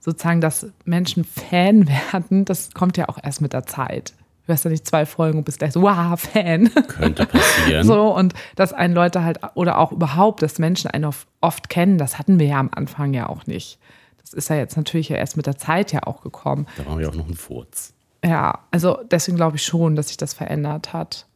sozusagen, 0.00 0.40
dass 0.40 0.66
Menschen 0.84 1.24
Fan 1.24 1.88
werden, 2.12 2.44
das 2.44 2.72
kommt 2.72 2.96
ja 2.96 3.08
auch 3.08 3.18
erst 3.22 3.40
mit 3.40 3.52
der 3.52 3.66
Zeit. 3.66 4.14
Du 4.42 4.48
hörst 4.48 4.66
ja 4.66 4.70
nicht 4.70 4.86
zwei 4.86 5.06
Folgen 5.06 5.38
und 5.38 5.44
bist 5.44 5.58
gleich 5.58 5.72
so, 5.72 5.80
wow, 5.80 6.20
Fan. 6.20 6.70
Könnte 6.88 7.24
passieren. 7.24 7.86
So, 7.86 8.14
und 8.14 8.34
dass 8.56 8.74
einen 8.74 8.94
Leute 8.94 9.24
halt, 9.24 9.38
oder 9.54 9.78
auch 9.78 9.90
überhaupt, 9.90 10.42
dass 10.42 10.58
Menschen 10.58 10.90
einen 10.90 11.06
oft, 11.06 11.26
oft 11.40 11.70
kennen, 11.70 11.96
das 11.96 12.18
hatten 12.18 12.38
wir 12.38 12.46
ja 12.46 12.60
am 12.60 12.68
Anfang 12.74 13.14
ja 13.14 13.30
auch 13.30 13.46
nicht. 13.46 13.78
Das 14.20 14.34
ist 14.34 14.50
ja 14.50 14.56
jetzt 14.56 14.76
natürlich 14.76 15.08
ja 15.08 15.16
erst 15.16 15.38
mit 15.38 15.46
der 15.46 15.56
Zeit 15.56 15.92
ja 15.92 16.02
auch 16.02 16.20
gekommen. 16.20 16.66
Da 16.76 16.84
waren 16.84 16.98
wir 16.98 17.08
auch 17.08 17.14
noch 17.14 17.28
ein 17.28 17.34
Furz. 17.34 17.93
Ja, 18.24 18.64
also 18.70 18.98
deswegen 19.10 19.36
glaube 19.36 19.56
ich 19.56 19.64
schon, 19.64 19.96
dass 19.96 20.08
sich 20.08 20.16
das 20.16 20.32
verändert 20.32 20.94
hat. 20.94 21.26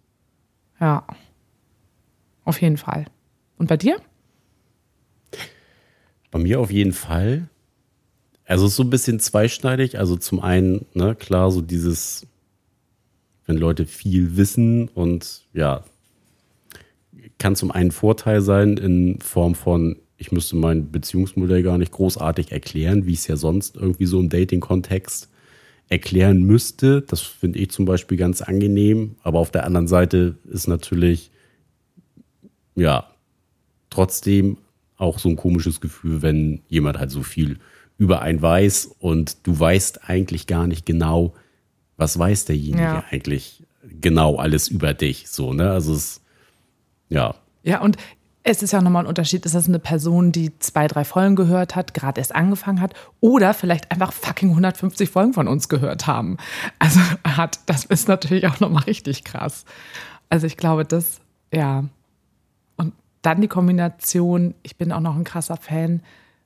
Ja. 0.80 1.04
Auf 2.44 2.62
jeden 2.62 2.78
Fall. 2.78 3.04
Und 3.58 3.68
bei 3.68 3.76
dir? 3.76 4.00
Bei 6.30 6.38
mir 6.38 6.60
auf 6.60 6.70
jeden 6.70 6.92
Fall. 6.92 7.48
Also 8.46 8.64
es 8.64 8.72
ist 8.72 8.76
so 8.76 8.84
ein 8.84 8.90
bisschen 8.90 9.20
zweischneidig. 9.20 9.98
Also 9.98 10.16
zum 10.16 10.40
einen, 10.40 10.86
ne, 10.94 11.14
klar, 11.14 11.50
so 11.50 11.60
dieses, 11.60 12.26
wenn 13.44 13.58
Leute 13.58 13.84
viel 13.84 14.38
wissen 14.38 14.88
und 14.88 15.46
ja, 15.52 15.84
kann 17.38 17.54
zum 17.54 17.70
einen 17.70 17.90
Vorteil 17.90 18.40
sein 18.40 18.78
in 18.78 19.20
Form 19.20 19.54
von, 19.54 19.96
ich 20.16 20.32
müsste 20.32 20.56
mein 20.56 20.90
Beziehungsmodell 20.90 21.62
gar 21.62 21.76
nicht 21.76 21.92
großartig 21.92 22.50
erklären, 22.50 23.04
wie 23.04 23.12
es 23.12 23.26
ja 23.26 23.36
sonst 23.36 23.76
irgendwie 23.76 24.06
so 24.06 24.18
im 24.18 24.30
Dating-Kontext 24.30 25.28
erklären 25.88 26.42
müsste. 26.42 27.02
Das 27.02 27.20
finde 27.20 27.58
ich 27.58 27.70
zum 27.70 27.84
Beispiel 27.84 28.18
ganz 28.18 28.42
angenehm. 28.42 29.16
Aber 29.22 29.38
auf 29.38 29.50
der 29.50 29.64
anderen 29.64 29.88
Seite 29.88 30.36
ist 30.50 30.66
natürlich, 30.68 31.30
ja, 32.74 33.10
trotzdem 33.90 34.58
auch 34.96 35.18
so 35.18 35.28
ein 35.28 35.36
komisches 35.36 35.80
Gefühl, 35.80 36.22
wenn 36.22 36.60
jemand 36.68 36.98
halt 36.98 37.10
so 37.10 37.22
viel 37.22 37.58
über 37.96 38.22
einen 38.22 38.40
weiß 38.42 38.96
und 38.98 39.46
du 39.46 39.58
weißt 39.58 40.08
eigentlich 40.08 40.46
gar 40.46 40.66
nicht 40.66 40.86
genau, 40.86 41.34
was 41.96 42.18
weiß 42.18 42.44
derjenige 42.44 42.82
Ja. 42.82 43.04
eigentlich 43.10 43.64
genau 44.00 44.36
alles 44.36 44.68
über 44.68 44.94
dich. 44.94 45.28
So, 45.28 45.52
ne? 45.52 45.70
Also 45.70 45.94
es, 45.94 46.20
ja, 47.08 47.34
Ja, 47.64 47.80
und 47.80 47.96
es 48.50 48.62
ist 48.62 48.72
ja 48.72 48.80
nochmal 48.80 49.04
ein 49.04 49.08
Unterschied, 49.08 49.44
ist 49.44 49.54
das 49.54 49.68
eine 49.68 49.78
Person, 49.78 50.32
die 50.32 50.58
zwei, 50.58 50.86
drei 50.86 51.04
Folgen 51.04 51.36
gehört 51.36 51.76
hat, 51.76 51.92
gerade 51.92 52.20
erst 52.20 52.34
angefangen 52.34 52.80
hat 52.80 52.94
oder 53.20 53.52
vielleicht 53.52 53.90
einfach 53.90 54.12
fucking 54.12 54.50
150 54.50 55.10
Folgen 55.10 55.34
von 55.34 55.48
uns 55.48 55.68
gehört 55.68 56.06
haben. 56.06 56.38
Also 56.78 57.00
hat, 57.26 57.60
das 57.66 57.84
ist 57.84 58.08
natürlich 58.08 58.46
auch 58.46 58.60
nochmal 58.60 58.84
richtig 58.84 59.24
krass. 59.24 59.64
Also 60.30 60.46
ich 60.46 60.56
glaube, 60.56 60.84
das, 60.84 61.20
ja. 61.52 61.84
Und 62.76 62.94
dann 63.22 63.40
die 63.40 63.48
Kombination, 63.48 64.54
ich 64.62 64.76
bin 64.76 64.92
auch 64.92 65.00
noch 65.00 65.16
ein 65.16 65.24
krasser 65.24 65.56
Fan. 65.56 66.02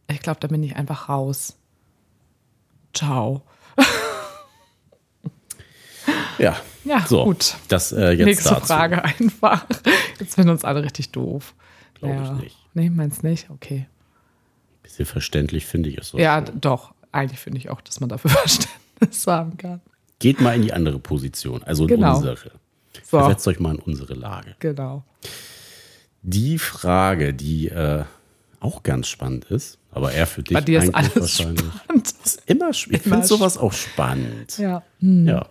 Ich 0.08 0.20
glaube, 0.20 0.40
da 0.40 0.48
bin 0.48 0.62
ich 0.62 0.76
einfach 0.76 1.08
raus. 1.08 1.56
Ciao. 2.94 3.42
Ja. 6.38 6.56
Ja, 6.84 7.06
so, 7.06 7.24
gut. 7.24 7.54
Das 7.68 7.92
äh, 7.92 8.10
jetzt 8.10 8.24
Nächste 8.24 8.48
dazu. 8.48 8.66
Frage 8.66 9.04
einfach. 9.20 9.64
Jetzt 10.18 10.34
finden 10.34 10.50
uns 10.50 10.64
alle 10.64 10.82
richtig 10.82 11.10
doof. 11.12 11.54
Glaube 12.02 12.14
ja. 12.16 12.34
ich 12.36 12.42
nicht. 12.42 12.56
Nee, 12.74 12.90
meinst 12.90 13.22
nicht? 13.22 13.48
Okay. 13.50 13.86
Bisschen 14.82 15.06
verständlich 15.06 15.64
finde 15.66 15.88
ich 15.90 15.98
es. 15.98 16.08
so. 16.08 16.18
Ja, 16.18 16.40
d- 16.40 16.52
doch. 16.60 16.94
Eigentlich 17.12 17.38
finde 17.40 17.58
ich 17.58 17.70
auch, 17.70 17.80
dass 17.80 18.00
man 18.00 18.08
dafür 18.08 18.30
Verständnis 18.30 19.26
haben 19.26 19.56
kann. 19.56 19.80
Geht 20.18 20.40
mal 20.40 20.54
in 20.56 20.62
die 20.62 20.72
andere 20.72 20.98
Position, 20.98 21.62
also 21.62 21.84
in 21.84 21.88
Genau. 21.90 22.16
unsere. 22.16 22.36
So. 23.02 23.18
Versetzt 23.18 23.46
euch 23.48 23.60
mal 23.60 23.74
in 23.74 23.80
unsere 23.80 24.14
Lage. 24.14 24.54
Genau. 24.58 25.04
Die 26.22 26.58
Frage, 26.58 27.34
die 27.34 27.68
äh, 27.68 28.04
auch 28.60 28.82
ganz 28.82 29.08
spannend 29.08 29.44
ist, 29.46 29.78
aber 29.90 30.12
eher 30.12 30.26
für 30.26 30.42
dich 30.42 30.54
Bei 30.54 30.60
dir 30.60 30.80
ist 30.82 30.94
alles 30.94 31.16
wahrscheinlich. 31.16 31.64
spannend. 31.84 32.14
Ist 32.24 32.42
immer, 32.46 32.70
ich 32.70 32.86
finde 33.02 33.26
sowas 33.26 33.58
auch 33.58 33.72
spannend. 33.72 34.56
Ja. 34.58 34.82
Ja. 35.00 35.48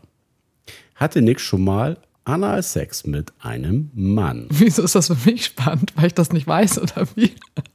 Hatte 0.96 1.22
Nick 1.22 1.40
schon 1.42 1.64
mal 1.64 1.98
Analsex 2.24 3.06
mit 3.06 3.34
einem 3.40 3.90
Mann? 3.94 4.48
Wieso 4.50 4.84
ist 4.84 4.96
das 4.96 5.08
für 5.08 5.30
mich 5.30 5.46
spannend? 5.46 5.94
Weil 5.96 6.08
ich 6.08 6.14
das 6.14 6.32
nicht 6.32 6.48
weiß 6.48 6.80
oder 6.80 7.08
wie? 7.16 7.32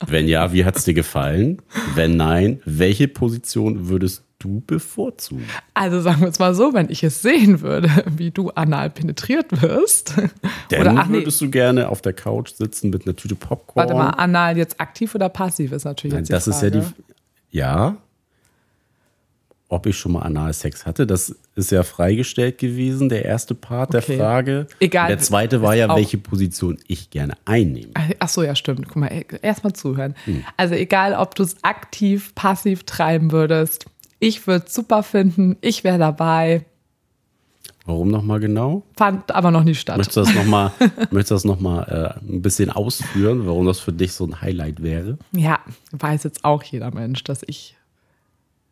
Wenn 0.06 0.28
ja, 0.28 0.52
wie 0.52 0.64
hat 0.64 0.76
es 0.76 0.84
dir 0.84 0.94
gefallen? 0.94 1.62
Wenn 1.94 2.16
nein, 2.16 2.60
welche 2.64 3.08
Position 3.08 3.88
würdest 3.88 4.22
du 4.38 4.62
bevorzugen? 4.66 5.46
Also 5.74 6.00
sagen 6.00 6.20
wir 6.20 6.28
es 6.28 6.38
mal 6.38 6.54
so, 6.54 6.74
wenn 6.74 6.90
ich 6.90 7.02
es 7.02 7.22
sehen 7.22 7.62
würde, 7.62 7.90
wie 8.06 8.30
du 8.30 8.50
anal 8.50 8.90
penetriert 8.90 9.62
wirst. 9.62 10.14
Denn 10.70 10.80
oder 10.80 10.94
ach 10.96 11.08
nee, 11.08 11.18
würdest 11.18 11.40
du 11.40 11.50
gerne 11.50 11.88
auf 11.88 12.02
der 12.02 12.12
Couch 12.12 12.50
sitzen 12.52 12.90
mit 12.90 13.06
einer 13.06 13.16
Tüte 13.16 13.34
Popcorn? 13.34 13.88
warte 13.88 13.94
mal, 13.94 14.10
anal 14.10 14.56
jetzt 14.56 14.78
aktiv 14.80 15.14
oder 15.14 15.28
passiv 15.28 15.72
ist 15.72 15.84
natürlich 15.84 16.12
Nein, 16.12 16.20
jetzt 16.24 16.28
die 16.28 16.32
das 16.32 16.46
ist 16.46 16.62
ja 16.62 16.70
Frage. 16.70 16.92
die. 17.50 17.56
Ja. 17.56 17.96
Ob 19.68 19.86
ich 19.86 19.98
schon 19.98 20.12
mal 20.12 20.20
Analsex 20.22 20.86
hatte, 20.86 21.08
das 21.08 21.34
ist 21.56 21.72
ja 21.72 21.82
freigestellt 21.82 22.58
gewesen, 22.58 23.08
der 23.08 23.24
erste 23.24 23.54
Part 23.56 23.92
Okay. 23.94 24.04
der 24.06 24.18
Frage. 24.18 24.66
Egal, 24.78 25.08
Der 25.08 25.18
zweite 25.18 25.60
war 25.60 25.74
ja, 25.74 25.92
welche 25.94 26.18
Position 26.18 26.78
ich 26.86 27.10
gerne 27.10 27.34
einnehme. 27.46 27.92
Ach 28.20 28.28
so, 28.28 28.44
ja, 28.44 28.54
stimmt. 28.54 28.86
Guck 28.86 28.96
mal, 28.96 29.24
erstmal 29.42 29.72
zuhören. 29.72 30.14
Hm. 30.24 30.44
Also 30.56 30.74
egal, 30.74 31.14
ob 31.14 31.34
du 31.34 31.42
es 31.42 31.56
aktiv, 31.64 32.32
passiv 32.36 32.84
treiben 32.84 33.32
würdest, 33.32 33.86
ich 34.20 34.46
würde 34.46 34.66
es 34.66 34.74
super 34.74 35.02
finden, 35.02 35.56
ich 35.60 35.82
wäre 35.84 35.98
dabei, 35.98 36.64
Warum 37.84 38.08
nochmal 38.08 38.40
genau? 38.40 38.82
fand 38.96 39.30
aber 39.32 39.52
noch 39.52 39.62
nicht 39.62 39.80
statt. 39.80 39.96
Möchtest 39.96 40.16
du 40.16 40.20
das 40.22 40.34
nochmal 40.34 40.72
möchtest 41.12 41.30
du 41.30 41.34
das 41.36 41.44
noch 41.44 41.60
mal, 41.60 41.82
äh, 41.82 42.20
ein 42.32 42.42
bisschen 42.42 42.70
ausführen, 42.70 43.46
warum 43.46 43.64
das 43.66 43.78
für 43.78 43.92
dich 43.92 44.12
so 44.12 44.24
ein 44.26 44.40
Highlight 44.40 44.82
wäre? 44.82 45.18
Ja, 45.32 45.60
weiß 45.92 46.24
jetzt 46.24 46.44
auch 46.44 46.62
jeder 46.64 46.90
Mensch, 46.92 47.22
dass 47.22 47.42
ich 47.46 47.75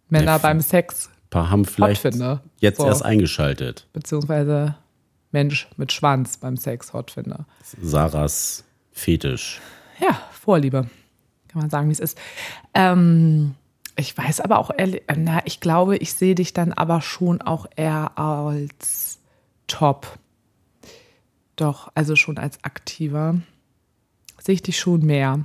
Männer 0.08 0.32
Ja, 0.32 0.38
beim 0.38 0.60
Sex 0.60 1.10
paar 1.30 1.50
haben 1.50 1.64
vielleicht 1.64 2.02
finde. 2.02 2.40
jetzt 2.60 2.78
So. 2.78 2.86
erst 2.86 3.04
eingeschaltet. 3.04 3.88
beziehungsweise 3.92 4.76
Mensch 5.32 5.68
mit 5.76 5.92
Schwanz 5.92 6.36
beim 6.36 6.56
Sex 6.56 6.92
hot 6.92 7.10
finde. 7.10 7.44
Sarahs 7.82 8.64
Fetisch. 8.92 9.60
Ja, 10.00 10.20
Vorliebe. 10.32 10.88
Kann 11.48 11.60
man 11.62 11.70
sagen, 11.70 11.88
wie 11.88 11.92
es 11.92 11.98
ist. 12.00 12.16
Ähm, 12.74 13.54
ich 13.96 14.16
weiß 14.16 14.40
aber 14.40 14.58
auch, 14.58 14.70
ehrlich, 14.76 15.02
äh, 15.08 15.16
na, 15.16 15.40
ich 15.44 15.58
glaube, 15.60 15.96
ich 15.96 16.14
sehe 16.14 16.34
dich 16.36 16.52
dann 16.52 16.72
aber 16.72 17.00
schon 17.00 17.42
auch 17.42 17.66
eher 17.76 18.16
als 18.18 19.18
Top. 19.66 20.18
Doch, 21.56 21.90
also 21.94 22.14
schon 22.16 22.38
als 22.38 22.62
aktiver. 22.62 23.36
Sehe 24.40 24.54
ich 24.56 24.62
dich 24.62 24.78
schon 24.78 25.04
mehr. 25.04 25.44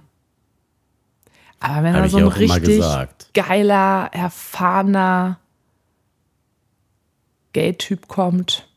Aber 1.60 1.84
wenn 1.84 1.94
Hab 1.94 2.02
da 2.02 2.06
ich 2.06 2.12
so 2.12 2.18
ein 2.20 2.28
richtig 2.28 2.82
geiler, 3.34 4.10
erfahrener 4.14 5.40
Gay-Typ 7.54 8.08
kommt 8.08 8.68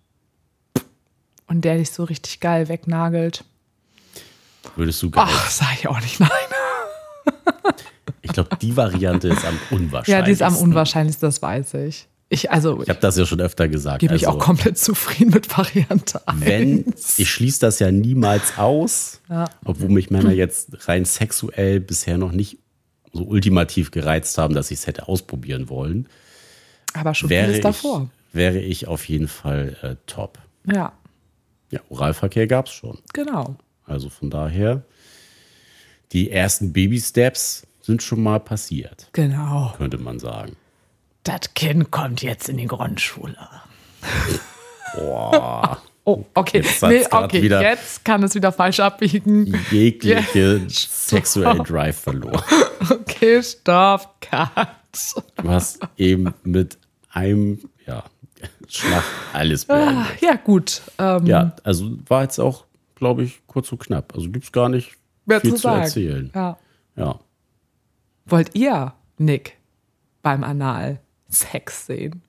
und 1.46 1.62
der 1.64 1.76
dich 1.76 1.90
so 1.92 2.04
richtig 2.04 2.40
geil 2.40 2.68
wegnagelt, 2.68 3.44
Würdest 4.76 5.02
du 5.02 5.10
gerne. 5.10 5.28
ach, 5.30 5.50
sag 5.50 5.74
ich 5.74 5.88
auch 5.88 6.00
nicht 6.00 6.18
nein. 6.20 6.30
Ich 8.22 8.32
glaube, 8.32 8.56
die 8.56 8.76
Variante 8.76 9.28
ist 9.28 9.44
am 9.44 9.58
unwahrscheinlichsten. 9.70 10.12
Ja, 10.14 10.22
die 10.22 10.30
ist 10.30 10.42
am 10.42 10.56
unwahrscheinlichsten, 10.56 11.26
das 11.28 11.42
weiß 11.42 11.74
ich. 11.74 12.08
Ich, 12.28 12.50
also, 12.50 12.80
Ich 12.82 12.88
habe 12.88 13.00
das 13.00 13.16
ja 13.18 13.26
schon 13.26 13.40
öfter 13.42 13.68
gesagt. 13.68 13.98
gebe 14.00 14.12
also, 14.14 14.28
auch 14.28 14.38
komplett 14.38 14.78
zufrieden 14.78 15.32
mit 15.34 15.54
Variante 15.56 16.26
1. 16.26 16.40
wenn, 16.40 16.94
ich 17.18 17.28
schließe 17.30 17.60
das 17.60 17.78
ja 17.78 17.90
niemals 17.90 18.56
aus, 18.56 19.20
Ja. 19.28 19.44
obwohl 19.64 19.90
mich 19.90 20.10
Männer 20.10 20.32
jetzt 20.32 20.88
rein 20.88 21.04
sexuell 21.04 21.80
bisher 21.80 22.16
noch 22.16 22.32
nicht 22.32 22.58
so 23.12 23.24
ultimativ 23.24 23.90
gereizt 23.90 24.38
haben, 24.38 24.54
dass 24.54 24.70
ich 24.70 24.78
es 24.80 24.86
hätte 24.86 25.08
ausprobieren 25.08 25.68
wollen, 25.68 26.08
Aber 26.94 27.14
schon 27.14 27.30
wäre 27.30 27.44
vieles 27.44 27.56
ich, 27.58 27.62
davor. 27.62 28.08
wäre 28.32 28.58
ich 28.58 28.86
auf 28.88 29.08
jeden 29.08 29.28
Fall 29.28 29.76
äh, 29.82 29.96
top. 30.06 30.38
Ja, 30.66 30.92
Ja, 31.70 31.80
Oralverkehr 31.90 32.46
gab 32.46 32.66
es 32.66 32.72
schon. 32.72 32.98
genau. 33.12 33.56
Also 33.84 34.08
von 34.08 34.30
daher, 34.30 34.82
die 36.12 36.30
ersten 36.30 36.72
Baby-Steps 36.72 37.66
sind 37.82 38.02
schon 38.02 38.22
mal 38.22 38.38
passiert, 38.40 39.08
Genau. 39.12 39.74
könnte 39.76 39.98
man 39.98 40.18
sagen. 40.18 40.56
Das 41.24 41.52
Kind 41.54 41.90
kommt 41.90 42.22
jetzt 42.22 42.48
in 42.48 42.56
die 42.56 42.66
Grundschule. 42.66 43.36
Boah, 44.94 45.80
Oh, 46.04 46.24
okay. 46.34 46.58
Jetzt 46.58 46.82
nee, 46.82 47.04
okay, 47.08 47.46
jetzt 47.48 48.04
kann 48.04 48.22
es 48.24 48.34
wieder 48.34 48.50
falsch 48.50 48.80
abbiegen. 48.80 49.56
jegliche 49.70 50.60
sexuellen 50.68 51.62
Drive 51.64 52.00
verloren. 52.00 52.42
Okay, 52.90 53.40
stopp, 53.42 54.20
cut. 54.20 54.50
Du 55.36 55.48
hast 55.48 55.80
eben 55.96 56.34
mit 56.42 56.76
einem 57.10 57.60
ja, 57.86 58.02
Schlag 58.68 59.04
alles 59.32 59.64
beendet. 59.64 60.20
Ja, 60.20 60.34
gut. 60.34 60.82
Ähm, 60.98 61.24
Ja, 61.26 61.54
also 61.62 61.96
war 62.08 62.22
jetzt 62.22 62.40
auch, 62.40 62.64
glaube 62.96 63.22
ich, 63.22 63.40
kurz 63.46 63.70
und 63.70 63.78
knapp. 63.78 64.12
Also 64.14 64.28
gibt 64.28 64.44
es 64.46 64.52
gar 64.52 64.68
nicht 64.68 64.92
Mehr 65.24 65.40
viel 65.40 65.54
zu 65.54 65.62
zu, 65.62 65.68
erzählen. 65.68 66.32
Ja. 66.34 66.58
Ja. 66.96 67.20
Wollt 68.26 68.54
ihr 68.54 68.92
Nick 69.18 69.56
beim 70.22 70.42
Anal 70.42 71.00
Sex 71.28 71.86
sehen? 71.86 72.22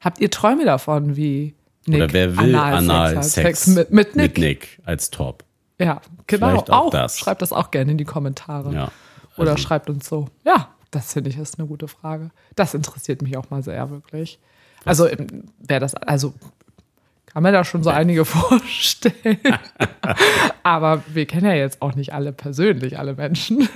Habt 0.00 0.20
ihr 0.20 0.30
Träume 0.30 0.64
davon, 0.64 1.16
wie 1.16 1.54
Nick 1.86 2.02
Oder 2.02 2.12
wer 2.12 2.36
will 2.36 2.54
Analsex? 2.54 3.36
Analsex 3.38 3.66
mit, 3.68 3.90
mit 3.90 4.16
Nick? 4.16 4.28
mit 4.34 4.38
Nick 4.38 4.80
als 4.84 5.10
Top? 5.10 5.44
Ja, 5.78 6.00
genau. 6.26 6.48
Vielleicht 6.50 6.70
auch 6.70 6.90
das. 6.90 7.18
Schreibt 7.18 7.42
das 7.42 7.52
auch 7.52 7.70
gerne 7.70 7.90
in 7.92 7.98
die 7.98 8.04
Kommentare. 8.04 8.72
Ja. 8.72 8.92
Oder 9.36 9.52
Also- 9.52 9.62
schreibt 9.62 9.90
uns 9.90 10.08
so. 10.08 10.28
Ja, 10.44 10.68
das 10.90 11.12
finde 11.12 11.30
ich 11.30 11.38
ist 11.38 11.58
eine 11.58 11.66
gute 11.66 11.88
Frage. 11.88 12.30
Das 12.54 12.74
interessiert 12.74 13.22
mich 13.22 13.36
auch 13.36 13.50
mal 13.50 13.62
sehr, 13.62 13.90
wirklich. 13.90 14.38
Also, 14.84 15.08
wer 15.58 15.80
das, 15.80 15.94
also 15.94 16.34
kann 17.26 17.42
mir 17.44 17.52
da 17.52 17.64
schon 17.64 17.82
so 17.82 17.90
einige 17.90 18.24
vorstellen. 18.26 19.38
Aber 20.62 21.02
wir 21.08 21.26
kennen 21.26 21.46
ja 21.46 21.54
jetzt 21.54 21.80
auch 21.82 21.94
nicht 21.94 22.12
alle 22.12 22.32
persönlich, 22.32 22.98
alle 22.98 23.14
Menschen. 23.14 23.68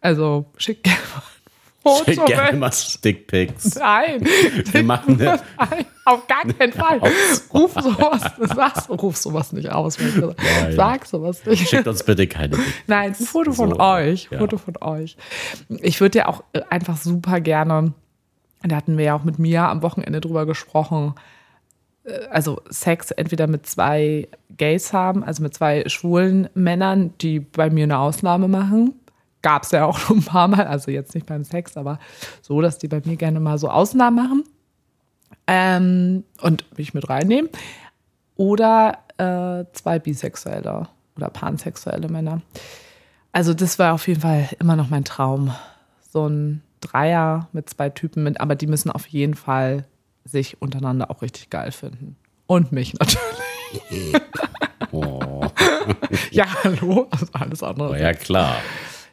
Also 0.00 0.46
schickt 0.56 0.84
gerne 0.84 0.98
Foto 1.82 2.04
Schick 2.04 2.26
gerne 2.26 2.58
mal 2.58 2.72
Stickpics. 2.72 3.74
Nein, 3.74 4.24
Wir 4.24 4.82
machen 4.84 5.20
eine, 5.20 5.40
Nein, 5.58 5.84
auf 6.04 6.26
gar 6.28 6.44
keinen 6.44 6.72
Fall. 6.72 7.00
Ruf 7.52 7.72
sowas, 7.74 8.22
sagst, 8.54 8.88
ruf 8.88 9.16
sowas 9.16 9.52
nicht 9.52 9.68
aus. 9.70 9.98
Nein. 9.98 10.72
Sag 10.76 11.06
sowas 11.06 11.44
nicht. 11.44 11.68
schickt 11.68 11.88
uns 11.88 12.04
bitte 12.04 12.26
keine 12.28 12.56
Pics. 12.56 12.72
Nein, 12.86 13.10
ein 13.10 13.14
Foto 13.26 13.52
von 13.52 13.70
So, 13.70 13.80
euch. 13.80 14.28
ja. 14.30 14.38
Foto 14.38 14.58
von 14.58 14.74
euch. 14.80 15.16
Ich 15.80 16.00
würde 16.00 16.18
ja 16.20 16.28
auch 16.28 16.44
äh, 16.52 16.60
einfach 16.70 16.96
super 16.96 17.40
gerne, 17.40 17.92
da 18.62 18.76
hatten 18.76 18.96
wir 18.96 19.04
ja 19.04 19.16
auch 19.16 19.24
mit 19.24 19.40
Mia 19.40 19.68
am 19.68 19.82
Wochenende 19.82 20.20
drüber 20.20 20.46
gesprochen, 20.46 21.14
äh, 22.04 22.12
also 22.30 22.60
Sex 22.70 23.10
entweder 23.10 23.48
mit 23.48 23.66
zwei 23.66 24.28
Gays 24.56 24.92
haben, 24.92 25.24
also 25.24 25.42
mit 25.42 25.52
zwei 25.54 25.82
schwulen 25.88 26.48
Männern, 26.54 27.12
die 27.20 27.40
bei 27.40 27.70
mir 27.70 27.84
eine 27.84 27.98
Ausnahme 27.98 28.46
machen. 28.46 28.94
Gab 29.42 29.64
es 29.64 29.72
ja 29.72 29.84
auch 29.84 29.98
schon 29.98 30.18
ein 30.18 30.24
paar 30.24 30.48
Mal, 30.48 30.66
also 30.66 30.90
jetzt 30.90 31.14
nicht 31.14 31.26
beim 31.26 31.44
Sex, 31.44 31.76
aber 31.76 31.98
so, 32.40 32.60
dass 32.60 32.78
die 32.78 32.88
bei 32.88 33.02
mir 33.04 33.16
gerne 33.16 33.40
mal 33.40 33.58
so 33.58 33.68
Ausnahmen 33.68 34.16
machen 34.16 34.44
ähm, 35.46 36.24
und 36.40 36.78
mich 36.78 36.94
mit 36.94 37.08
reinnehmen. 37.08 37.50
Oder 38.36 38.98
äh, 39.18 39.64
zwei 39.72 39.98
Bisexuelle 39.98 40.88
oder 41.16 41.28
pansexuelle 41.28 42.08
Männer. 42.08 42.40
Also 43.32 43.54
das 43.54 43.78
war 43.78 43.94
auf 43.94 44.06
jeden 44.08 44.20
Fall 44.20 44.48
immer 44.58 44.76
noch 44.76 44.88
mein 44.90 45.04
Traum. 45.04 45.52
So 46.10 46.28
ein 46.28 46.62
Dreier 46.80 47.48
mit 47.52 47.68
zwei 47.70 47.90
Typen, 47.90 48.22
mit, 48.24 48.40
aber 48.40 48.54
die 48.54 48.66
müssen 48.66 48.90
auf 48.90 49.06
jeden 49.06 49.34
Fall 49.34 49.84
sich 50.24 50.60
untereinander 50.62 51.10
auch 51.10 51.22
richtig 51.22 51.50
geil 51.50 51.72
finden. 51.72 52.16
Und 52.46 52.72
mich 52.72 52.94
natürlich. 52.94 54.16
Oh, 54.90 55.46
Ja, 56.30 56.46
hallo. 56.64 57.08
Also 57.10 57.26
alles 57.32 57.62
andere. 57.62 57.88
aber 57.88 57.98
ja, 57.98 58.12
klar. 58.12 58.56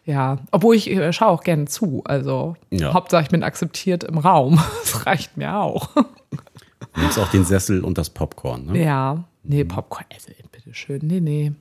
Ja, 0.09 0.39
obwohl 0.49 0.75
ich 0.75 0.89
äh, 0.89 1.13
schaue 1.13 1.27
auch 1.29 1.43
gerne 1.43 1.65
zu. 1.65 2.01
Also 2.03 2.55
Ja. 2.71 2.93
Hauptsache 2.93 3.21
ich 3.21 3.29
bin 3.29 3.43
akzeptiert 3.43 4.03
im 4.03 4.17
Raum. 4.17 4.59
Das 4.81 5.05
reicht 5.05 5.37
mir 5.37 5.55
auch. 5.59 5.93
Du 5.93 6.99
nimmst 7.01 7.19
auch 7.19 7.29
den 7.29 7.45
Sessel 7.45 7.83
und 7.83 7.99
das 7.99 8.09
Popcorn. 8.09 8.65
Ne? 8.65 8.83
Ja, 8.83 9.23
nee, 9.43 9.63
Popcorn, 9.63 10.05
also 10.11 10.31
bitteschön. 10.51 11.01
Nee, 11.03 11.19
nee. 11.19 11.51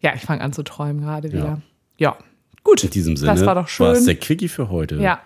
Ja, 0.00 0.14
ich 0.16 0.22
fange 0.22 0.40
an 0.42 0.52
zu 0.52 0.64
träumen 0.64 1.00
gerade 1.02 1.30
wieder. 1.32 1.62
Ja. 1.98 2.16
Gut. 2.64 2.82
In 2.82 2.90
diesem 2.90 3.16
Sinne 3.16 3.30
Das 3.32 3.46
war 3.46 3.54
doch 3.54 3.68
schön. 3.68 3.92
es 3.92 4.06
der 4.06 4.16
Quickie 4.16 4.48
für 4.48 4.68
heute. 4.68 4.96
Ja. 4.96 5.20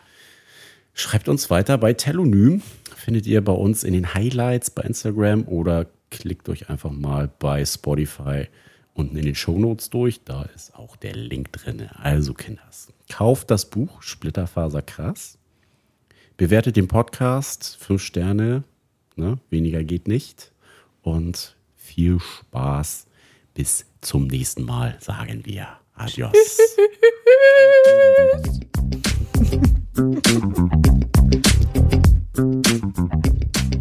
Schreibt 0.92 1.26
uns 1.30 1.48
weiter 1.48 1.78
bei 1.78 1.94
Telonym. 1.94 2.60
Findet 2.94 3.26
ihr 3.26 3.42
bei 3.42 3.52
uns 3.52 3.82
in 3.82 3.94
den 3.94 4.12
Highlights 4.12 4.70
bei 4.70 4.82
Instagram 4.82 5.44
oder 5.48 5.86
klickt 6.10 6.50
euch 6.50 6.68
einfach 6.68 6.90
mal 6.90 7.30
bei 7.38 7.64
Spotify 7.64 8.46
unten 8.94 9.16
in 9.16 9.25
den 9.25 9.35
Shownotes 9.35 9.90
durch. 9.90 10.20
Da 10.25 10.42
ist 10.54 10.75
auch 10.75 10.97
der 10.97 11.14
Link 11.14 11.52
drin. 11.52 11.88
Also, 11.94 12.35
Kinders, 12.35 12.92
kauft 13.09 13.50
das 13.50 13.68
Buch 13.68 14.02
Splitterfaser 14.02 14.82
krass. 14.82 15.38
Bewertet 16.37 16.76
den 16.76 16.88
Podcast, 16.88 17.76
fünf 17.80 18.02
Sterne, 18.02 18.64
ne? 19.16 19.38
weniger 19.50 19.85
geht 19.85 20.09
nicht. 20.09 20.52
Und 21.02 21.56
viel 21.76 22.18
Spaß. 22.20 23.06
Bis 23.54 23.87
zum 24.00 24.26
nächsten 24.26 24.64
Mal, 24.64 24.97
sagen 25.00 25.44
wir. 25.44 25.68
Adios. 25.94 26.32